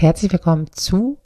[0.00, 1.18] Herzlich willkommen zu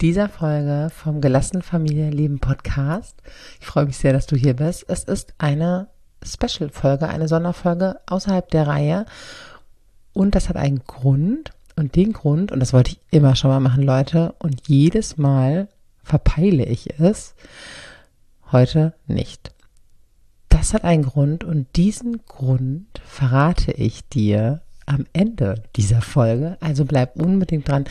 [0.00, 3.14] dieser Folge vom Gelassen Familie Leben Podcast.
[3.60, 4.86] Ich freue mich sehr, dass du hier bist.
[4.88, 5.88] Es ist eine
[6.24, 9.04] Special-Folge, eine Sonderfolge außerhalb der Reihe.
[10.14, 11.52] Und das hat einen Grund.
[11.76, 15.68] Und den Grund, und das wollte ich immer schon mal machen, Leute, und jedes Mal
[16.02, 17.34] verpeile ich es,
[18.50, 19.52] heute nicht.
[20.48, 26.56] Das hat einen Grund und diesen Grund verrate ich dir am Ende dieser Folge.
[26.60, 27.84] Also bleib unbedingt dran.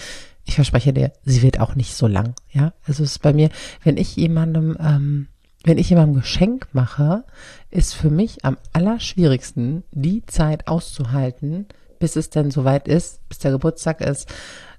[0.46, 2.34] Ich verspreche dir, sie wird auch nicht so lang.
[2.52, 3.50] Ja, also es ist bei mir,
[3.84, 5.28] wenn ich jemandem, ähm,
[5.64, 7.26] wenn ich jemandem Geschenk mache,
[7.70, 11.68] ist für mich am allerschwierigsten, die Zeit auszuhalten,
[12.00, 14.30] bis es denn soweit ist, bis der Geburtstag ist,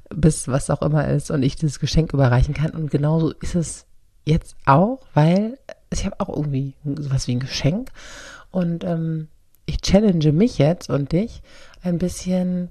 [0.08, 2.70] bis was auch immer ist und ich dieses Geschenk überreichen kann.
[2.70, 3.86] Und genauso ist es
[4.24, 5.58] jetzt auch, weil
[5.90, 7.90] ich habe auch irgendwie sowas wie ein Geschenk
[8.50, 9.28] und ähm,
[9.68, 11.42] ich challenge mich jetzt und dich
[11.82, 12.70] ein bisschen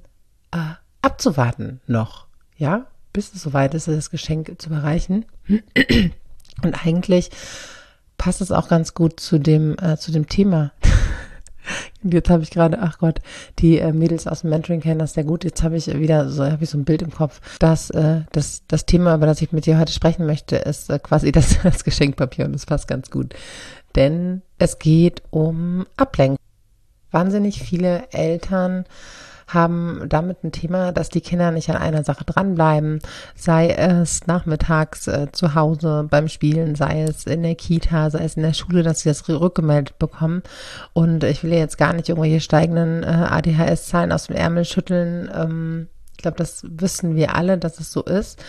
[0.51, 2.25] äh, abzuwarten noch,
[2.57, 5.25] ja, bis es soweit ist, das Geschenk zu erreichen.
[6.63, 7.29] Und eigentlich
[8.17, 10.71] passt es auch ganz gut zu dem äh, zu dem Thema.
[12.03, 13.19] Jetzt habe ich gerade, ach Gott,
[13.59, 15.43] die äh, Mädels aus dem Mentoring kennen das sehr gut.
[15.43, 17.41] Jetzt habe ich wieder so, habe ich so ein Bild im Kopf.
[17.59, 20.97] dass äh, das, das Thema, über das ich mit dir heute sprechen möchte, ist äh,
[20.97, 23.35] quasi das, das Geschenkpapier und das passt ganz gut.
[23.95, 26.37] Denn es geht um Ablenkung.
[27.11, 28.85] Wahnsinnig viele Eltern
[29.47, 32.99] haben damit ein Thema, dass die Kinder nicht an einer Sache dranbleiben,
[33.35, 38.35] sei es nachmittags äh, zu Hause beim Spielen, sei es in der Kita, sei es
[38.35, 40.43] in der Schule, dass sie das rückgemeldet bekommen.
[40.93, 45.31] Und ich will jetzt gar nicht irgendwelche steigenden äh, ADHS-Zahlen aus dem Ärmel schütteln.
[45.33, 48.43] Ähm, ich glaube, das wissen wir alle, dass es so ist.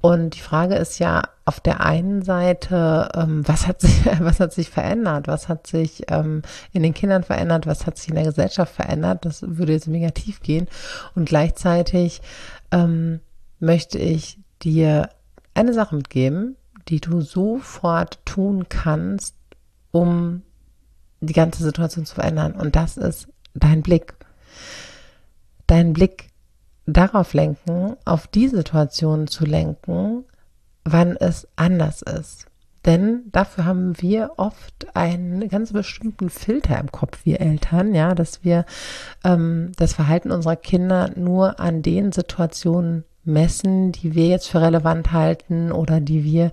[0.00, 4.52] Und die Frage ist ja auf der einen Seite, ähm, was hat sich, was hat
[4.52, 5.28] sich verändert?
[5.28, 7.66] Was hat sich ähm, in den Kindern verändert?
[7.66, 9.24] Was hat sich in der Gesellschaft verändert?
[9.24, 10.68] Das würde jetzt negativ gehen.
[11.14, 12.22] Und gleichzeitig
[12.70, 13.20] ähm,
[13.58, 15.10] möchte ich dir
[15.54, 16.56] eine Sache mitgeben,
[16.88, 19.34] die du sofort tun kannst,
[19.90, 20.42] um
[21.20, 22.54] die ganze Situation zu verändern.
[22.54, 24.14] Und das ist dein Blick.
[25.66, 26.29] Dein Blick
[26.86, 30.24] darauf lenken, auf die Situation zu lenken,
[30.84, 32.46] wann es anders ist.
[32.86, 38.42] Denn dafür haben wir oft einen ganz bestimmten Filter im Kopf, wir Eltern, ja, dass
[38.42, 38.64] wir
[39.22, 45.12] ähm, das Verhalten unserer Kinder nur an den Situationen messen, die wir jetzt für relevant
[45.12, 46.52] halten oder die wir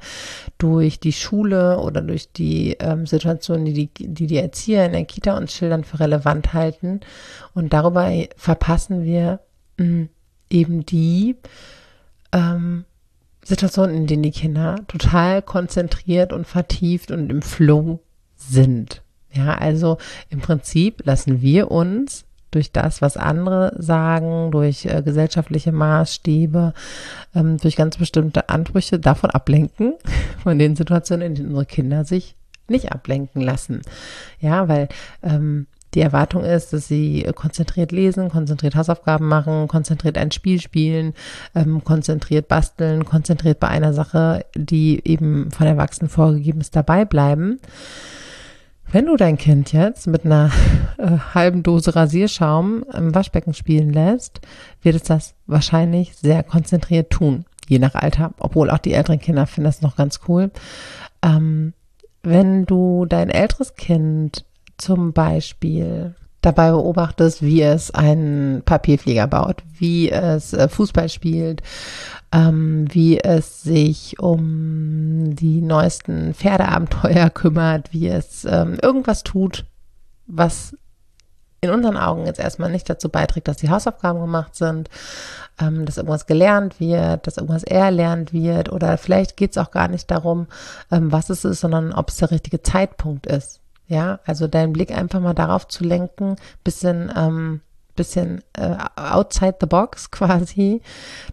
[0.58, 5.06] durch die Schule oder durch die ähm, Situationen, die die, die die Erzieher in der
[5.06, 7.00] Kita uns schildern, für relevant halten.
[7.54, 9.40] Und darüber verpassen wir
[9.78, 10.10] mh, hm,
[10.50, 11.36] eben die
[12.32, 12.86] ähm,
[13.44, 18.00] Situationen, in denen die Kinder total konzentriert und vertieft und im Flow
[18.36, 19.02] sind.
[19.32, 19.98] Ja, also
[20.30, 26.74] im Prinzip lassen wir uns durch das, was andere sagen, durch äh, gesellschaftliche Maßstäbe,
[27.36, 29.94] ähm, durch ganz bestimmte Ansprüche davon ablenken,
[30.44, 32.36] von den Situationen, in denen unsere Kinder sich
[32.68, 33.82] nicht ablenken lassen.
[34.40, 34.90] Ja, weil
[35.24, 41.14] ähm, die Erwartung ist, dass sie konzentriert lesen, konzentriert Hausaufgaben machen, konzentriert ein Spiel spielen,
[41.56, 47.60] ähm, konzentriert basteln, konzentriert bei einer Sache, die eben von Erwachsenen vorgegeben ist, dabei bleiben.
[48.90, 50.52] Wenn du dein Kind jetzt mit einer
[50.98, 54.42] äh, halben Dose Rasierschaum im Waschbecken spielen lässt,
[54.82, 59.46] wird es das wahrscheinlich sehr konzentriert tun, je nach Alter, obwohl auch die älteren Kinder
[59.48, 60.52] finden das noch ganz cool.
[61.22, 61.74] Ähm,
[62.24, 64.44] wenn du dein älteres Kind
[64.78, 71.62] zum Beispiel dabei beobachtest, wie es einen Papierflieger baut, wie es äh, Fußball spielt,
[72.32, 79.66] ähm, wie es sich um die neuesten Pferdeabenteuer kümmert, wie es ähm, irgendwas tut,
[80.28, 80.76] was
[81.60, 84.90] in unseren Augen jetzt erstmal nicht dazu beiträgt, dass die Hausaufgaben gemacht sind,
[85.60, 89.88] ähm, dass irgendwas gelernt wird, dass irgendwas erlernt wird oder vielleicht geht es auch gar
[89.88, 90.48] nicht darum,
[90.92, 93.60] ähm, was es ist, sondern ob es der richtige Zeitpunkt ist.
[93.88, 97.62] Ja, also deinen Blick einfach mal darauf zu lenken, bisschen, ähm,
[97.96, 100.82] bisschen äh, outside the box quasi,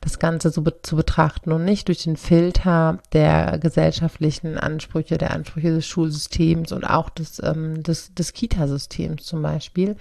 [0.01, 5.33] das Ganze so be zu betrachten und nicht durch den Filter der gesellschaftlichen Ansprüche, der
[5.33, 9.97] Ansprüche des Schulsystems und auch des, ähm, des, des Kita-Systems zum Beispiel,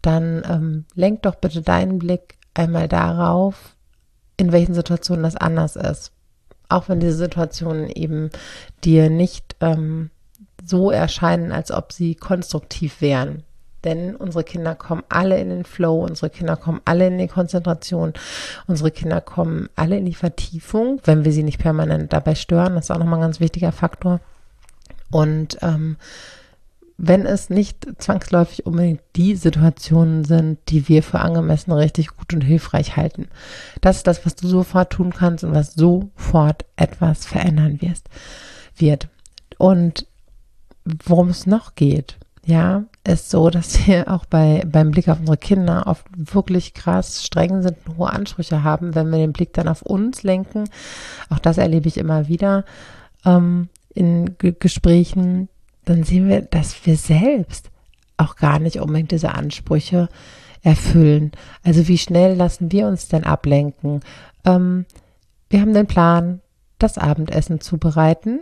[0.00, 3.76] dann ähm, lenk doch bitte deinen Blick einmal darauf,
[4.36, 6.12] in welchen Situationen das anders ist.
[6.68, 8.30] Auch wenn diese Situationen eben
[8.82, 10.10] dir nicht ähm,
[10.66, 13.42] so erscheinen, als ob sie konstruktiv wären.
[13.84, 18.14] Denn unsere Kinder kommen alle in den Flow, unsere Kinder kommen alle in die Konzentration,
[18.66, 22.74] unsere Kinder kommen alle in die Vertiefung, wenn wir sie nicht permanent dabei stören.
[22.74, 24.20] Das ist auch nochmal ein ganz wichtiger Faktor.
[25.10, 25.96] Und ähm,
[26.98, 32.40] wenn es nicht zwangsläufig unbedingt die Situationen sind, die wir für angemessen richtig gut und
[32.40, 33.28] hilfreich halten.
[33.82, 38.08] Das ist das, was du sofort tun kannst und was sofort etwas verändern wirst,
[38.76, 39.08] wird.
[39.58, 40.06] Und
[41.04, 45.36] worum es noch geht, ja, ist so, dass wir auch bei, beim Blick auf unsere
[45.36, 49.68] Kinder oft wirklich krass streng sind und hohe Ansprüche haben, wenn wir den Blick dann
[49.68, 50.64] auf uns lenken.
[51.28, 52.64] Auch das erlebe ich immer wieder
[53.24, 55.48] ähm, in G Gesprächen.
[55.84, 57.70] Dann sehen wir, dass wir selbst
[58.16, 60.08] auch gar nicht unbedingt diese Ansprüche
[60.62, 61.32] erfüllen.
[61.64, 64.00] Also wie schnell lassen wir uns denn ablenken?
[64.44, 64.86] Ähm,
[65.50, 66.40] wir haben den Plan,
[66.78, 68.40] das Abendessen zu bereiten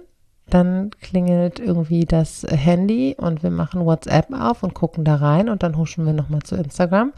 [0.50, 5.62] dann klingelt irgendwie das Handy und wir machen WhatsApp auf und gucken da rein und
[5.62, 7.12] dann huschen wir nochmal zu Instagram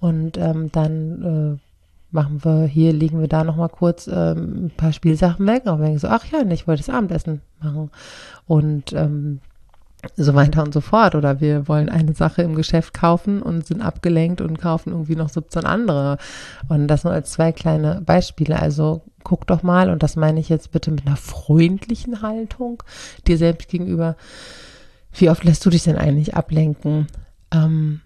[0.00, 1.72] und ähm, dann äh,
[2.12, 5.64] machen wir hier, legen wir da nochmal kurz ähm, ein paar Spielsachen weg.
[5.66, 7.90] Und denken so, ach ja, ich wollte das Abendessen machen.
[8.46, 9.40] Und ähm,
[10.16, 11.14] so weiter und so fort.
[11.14, 15.28] Oder wir wollen eine Sache im Geschäft kaufen und sind abgelenkt und kaufen irgendwie noch
[15.28, 16.18] 17 andere.
[16.68, 18.58] Und das nur als zwei kleine Beispiele.
[18.58, 22.82] Also guck doch mal, und das meine ich jetzt bitte mit einer freundlichen Haltung
[23.26, 24.16] dir selbst gegenüber.
[25.12, 27.06] Wie oft lässt du dich denn eigentlich ablenken?
[27.52, 28.00] Ähm,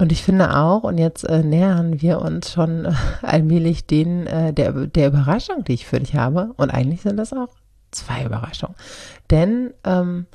[0.00, 2.92] und ich finde auch, und jetzt äh, nähern wir uns schon äh,
[3.22, 6.52] allmählich den, äh, der, der Überraschung, die ich für dich habe.
[6.56, 7.48] Und eigentlich sind das auch
[7.90, 8.76] zwei Überraschungen.
[9.30, 10.26] Denn ähm,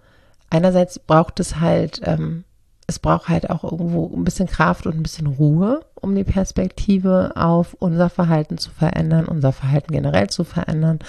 [0.54, 2.44] einerseits braucht es halt, ähm,
[2.86, 7.32] es braucht halt auch irgendwo ein bisschen Kraft und ein bisschen Ruhe, um die Perspektive
[7.36, 11.00] auf unser Verhalten zu verändern, unser Verhalten generell zu verändern,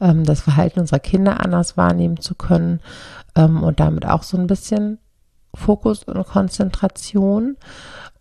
[0.00, 2.80] ähm, das Verhalten unserer Kinder anders wahrnehmen zu können
[3.34, 4.98] ähm, und damit auch so ein bisschen
[5.54, 7.56] Fokus und Konzentration.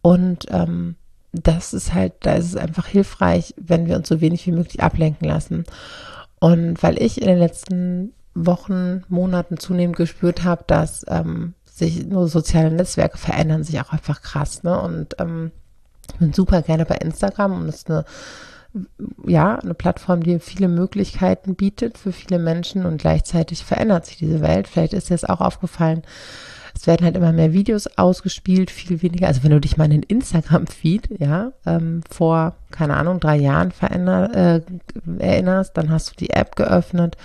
[0.02, 0.96] Und ähm,
[1.34, 4.82] das ist halt, da ist es einfach hilfreich, wenn wir uns so wenig wie möglich
[4.82, 5.66] ablenken lassen.
[6.40, 12.28] Und weil ich in den letzten Wochen, Monaten zunehmend gespürt habe, dass ähm, sich nur
[12.28, 14.64] soziale Netzwerke verändern sich auch einfach krass.
[14.64, 14.80] Ne?
[14.80, 15.52] Und ähm,
[16.12, 18.06] ich bin super gerne bei Instagram und das ist eine
[19.28, 24.42] ja, eine Plattform, die viele Möglichkeiten bietet für viele Menschen und gleichzeitig verändert sich diese
[24.42, 24.68] Welt.
[24.68, 26.02] Vielleicht ist dir das auch aufgefallen.
[26.76, 29.28] Es werden halt immer mehr Videos ausgespielt, viel weniger.
[29.28, 33.72] Also wenn du dich mal an den Instagram-Feed, ja, ähm, vor, keine Ahnung, drei Jahren
[33.72, 34.62] veränder, äh,
[35.20, 37.16] erinnerst, dann hast du die App geöffnet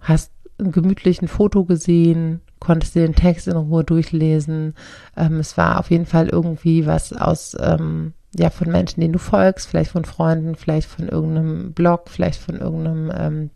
[0.00, 4.74] hast gemütlich ein Foto gesehen, konntest dir den Text in Ruhe durchlesen.
[5.16, 9.18] Ähm, es war auf jeden Fall irgendwie was aus, ähm, ja, von Menschen, denen du
[9.18, 13.50] folgst, vielleicht von Freunden, vielleicht von irgendeinem Blog, vielleicht von irgendeinem, ähm,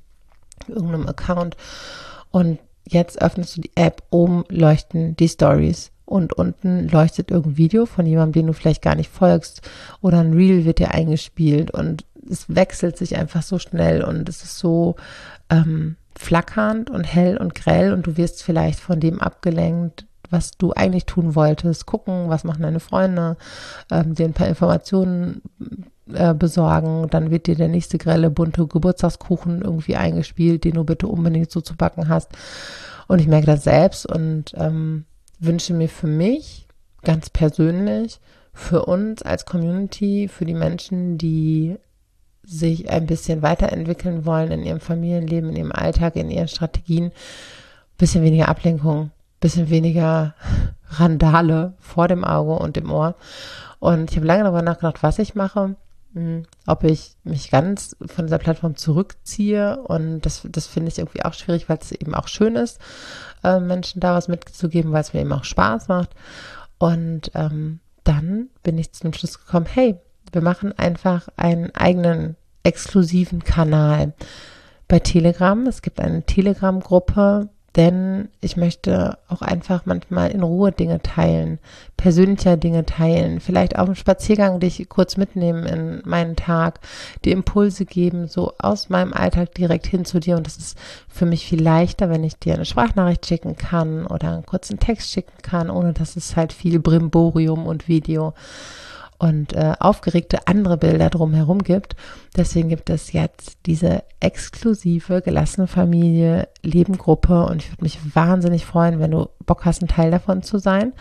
[0.67, 1.57] irgendeinem Account.
[2.31, 2.59] Und
[2.89, 5.91] jetzt öffnest du die App, oben leuchten die Stories.
[6.07, 9.63] Und unten leuchtet irgendein Video von jemandem, den du vielleicht gar nicht folgst.
[10.03, 11.71] Oder ein Reel wird dir eingespielt.
[11.71, 14.97] Und es wechselt sich einfach so schnell und es ist so,
[15.51, 20.73] ähm, flackernd und hell und grell und du wirst vielleicht von dem abgelenkt, was du
[20.73, 21.87] eigentlich tun wolltest.
[21.87, 23.37] Gucken, was machen deine Freunde,
[23.91, 25.43] ähm, dir ein paar Informationen
[26.13, 27.09] äh, besorgen.
[27.11, 31.61] Dann wird dir der nächste grelle, bunte Geburtstagskuchen irgendwie eingespielt, den du bitte unbedingt so
[31.61, 32.31] zu backen hast.
[33.07, 35.05] Und ich merke das selbst und ähm,
[35.39, 36.67] wünsche mir für mich
[37.03, 38.21] ganz persönlich,
[38.53, 41.77] für uns als Community, für die Menschen, die
[42.47, 47.13] sich ein bisschen weiterentwickeln wollen in ihrem Familienleben, in ihrem Alltag, in ihren Strategien,
[47.99, 49.11] bisschen weniger Ablenkung,
[49.41, 50.35] bisschen weniger
[50.89, 53.15] Randale vor dem Auge und dem Ohr.
[53.79, 55.77] Und ich habe lange darüber nachgedacht, was ich mache,
[56.15, 59.79] hm, ob ich mich ganz von dieser Plattform zurückziehe.
[59.79, 62.81] Und das, das finde ich irgendwie auch schwierig, weil es eben auch schön ist,
[63.43, 66.11] äh, Menschen da was mitzugeben, weil es mir eben auch Spaß macht.
[66.79, 69.97] Und ähm, dann bin ich zum Schluss gekommen, hey,
[70.35, 74.13] wir machen einfach einen eigenen exklusiven Kanal
[74.89, 75.67] bei Telegram.
[75.67, 81.59] Es gibt eine Telegram-Gruppe, denn ich möchte auch einfach manchmal in Ruhe Dinge teilen,
[81.97, 86.79] persönlicher Dinge teilen, vielleicht auch im Spaziergang dich kurz mitnehmen in meinen Tag,
[87.25, 90.37] die Impulse geben, so aus meinem Alltag direkt hin zu dir.
[90.37, 94.33] Und das ist für mich viel leichter, wenn ich dir eine Sprachnachricht schicken kann oder
[94.33, 98.35] einen kurzen Text schicken kann, ohne dass es halt viel Brimborium und Video
[99.25, 101.97] und äh, aufgeregte andere Bilder drumherum gibt.
[102.37, 109.01] Deswegen gibt es jetzt diese exklusive gelassene Familie Lebengruppe und ich würde mich wahnsinnig freuen,
[109.01, 110.93] wenn du Bock hast, ein Teil davon zu sein.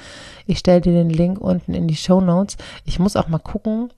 [0.46, 2.56] Ich stelle dir den Link unten in die Show Notes.
[2.86, 3.92] Ich muss auch mal gucken,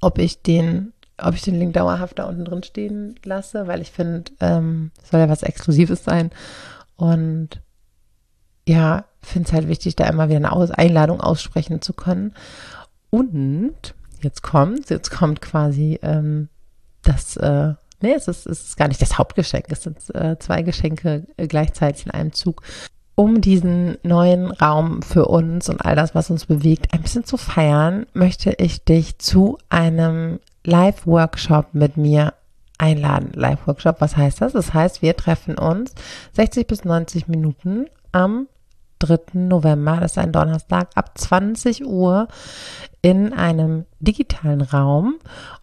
[0.00, 3.90] ob ich den ob ich den Link dauerhaft da unten drin stehen lasse, weil ich
[3.90, 6.30] finde, ähm, soll ja was Exklusives sein.
[6.96, 7.60] Und
[8.68, 12.34] ja, finde es halt wichtig, da immer wieder eine Aus Einladung aussprechen zu können.
[13.10, 16.48] Und jetzt kommt, jetzt kommt quasi ähm,
[17.02, 20.62] das, äh, nee, es ist, es ist gar nicht das Hauptgeschenk, es sind äh, zwei
[20.62, 22.62] Geschenke äh, gleichzeitig in einem Zug.
[23.14, 27.36] um diesen neuen Raum für uns und all das, was uns bewegt, ein bisschen zu
[27.36, 32.34] feiern, möchte ich dich zu einem Live-Workshop mit mir
[32.78, 33.32] einladen.
[33.34, 34.52] Live-Workshop, was heißt das?
[34.52, 35.94] Das heißt, wir treffen uns
[36.34, 38.46] 60 bis 90 Minuten am
[38.98, 39.18] 3.
[39.34, 42.28] November, das ist ein Donnerstag, ab 20 Uhr
[43.02, 45.16] in einem digitalen Raum.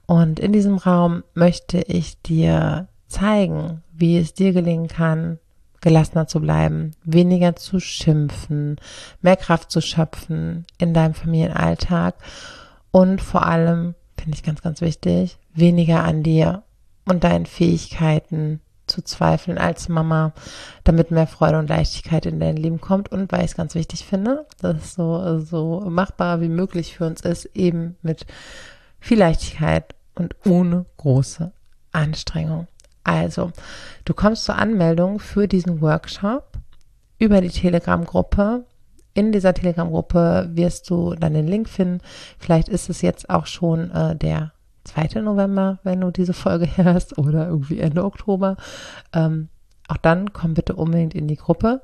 [0.06, 5.39] Und in diesem Raum möchte ich dir zeigen, wie es dir gelingen kann,
[5.82, 8.77] gelassener zu bleiben, weniger zu schimpfen,
[9.22, 12.15] mehr Kraft zu schöpfen in deinem Familienalltag
[12.92, 16.63] und vor allem, finde ich ganz, ganz wichtig, weniger an dir
[17.06, 18.62] und deinen Fähigkeiten
[18.96, 20.34] zu zweifeln als Mama,
[20.84, 24.06] damit mehr Freude und Leichtigkeit in dein Leben kommt und weil ich es ganz wichtig
[24.06, 28.25] finde, dass es so, so machbar wie möglich für uns ist, eben mit
[29.00, 31.52] viel Leichtigkeit und ohne große
[31.92, 32.68] Anstrengung.
[33.04, 33.52] Also,
[34.06, 36.58] du kommst zur Anmeldung für diesen Workshop
[37.20, 38.66] über die Telegram-Gruppe.
[39.14, 42.02] In dieser Telegram-Gruppe wirst du dann den Link finden.
[42.40, 44.54] Vielleicht ist es jetzt auch schon äh, der
[44.86, 45.22] 2.
[45.22, 48.58] November, wenn du diese Folge hörst, oder irgendwie Ende Oktober.
[49.13, 49.50] Ähm,
[49.88, 51.82] auch dann komm bitte unbedingt in die Gruppe.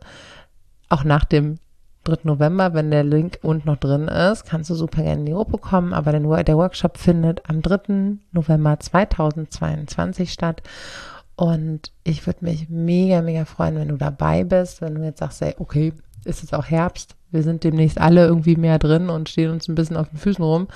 [0.90, 1.60] Auch nach dem
[2.04, 2.22] 3.
[2.24, 5.58] November, wenn der Link unten noch drin ist, kannst du super gerne in die Gruppe
[5.60, 5.94] kommen.
[5.94, 8.18] Aber der Workshop findet am 3.
[8.32, 10.64] November 2022 statt.
[11.36, 15.42] Und ich würde mich mega, mega freuen, wenn du dabei bist, wenn du jetzt sagst,
[15.42, 15.94] hey, okay,
[16.26, 19.76] ist es auch Herbst, wir sind demnächst alle irgendwie mehr drin und stehen uns ein
[19.76, 20.68] bisschen auf den Füßen rum.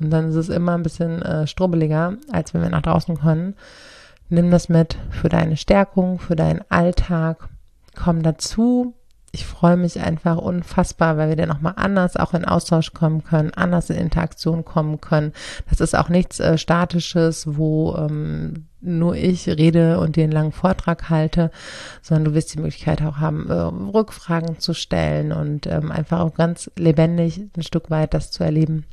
[0.00, 3.54] Und dann ist es immer ein bisschen äh, strubbeliger, als wenn wir nach draußen können.
[4.30, 7.48] Nimm das mit für deine Stärkung, für deinen Alltag.
[7.94, 8.94] Komm dazu,
[9.30, 13.52] ich freue mich einfach unfassbar, weil wir dann nochmal anders auch in Austausch kommen können,
[13.52, 15.32] anders in Interaktion kommen können.
[15.68, 20.52] Das ist auch nichts äh, Statisches, wo ähm, nur ich rede und dir einen langen
[20.52, 21.50] Vortrag halte,
[22.00, 26.34] sondern du wirst die Möglichkeit auch haben, äh, Rückfragen zu stellen und ähm, einfach auch
[26.34, 28.84] ganz lebendig ein Stück weit das zu erleben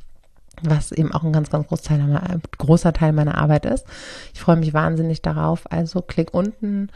[0.62, 3.84] was eben auch ein ganz, ganz großer Teil, meiner, großer Teil meiner Arbeit ist.
[4.32, 5.70] Ich freue mich wahnsinnig darauf.
[5.70, 6.88] Also klick unten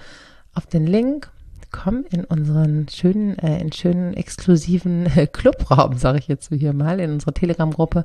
[0.54, 1.30] auf den Link
[1.70, 7.00] komm in unseren schönen, äh, in schönen exklusiven äh, Clubraum, sage ich jetzt hier mal,
[7.00, 8.04] in unsere Telegram-Gruppe.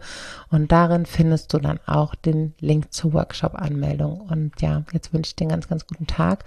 [0.50, 4.22] Und darin findest du dann auch den Link zur Workshop-Anmeldung.
[4.22, 6.46] Und ja, jetzt wünsche ich dir einen ganz, ganz guten Tag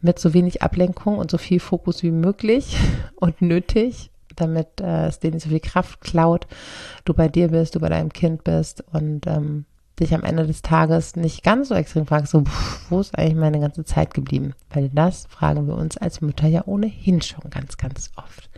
[0.00, 2.76] mit so wenig Ablenkung und so viel Fokus wie möglich
[3.16, 6.46] und nötig damit äh, es dir nicht so viel Kraft klaut,
[7.04, 9.64] du bei dir bist, du bei deinem Kind bist und ähm,
[10.00, 12.44] dich am Ende des Tages nicht ganz so extrem fragst, so,
[12.88, 14.54] wo ist eigentlich meine ganze Zeit geblieben?
[14.70, 18.48] Weil das fragen wir uns als Mütter ja ohnehin schon ganz, ganz oft.